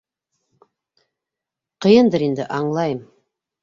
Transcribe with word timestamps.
Ҡыйындыр 1.87 2.29
инде- 2.31 2.51
аңлайым. 2.61 3.09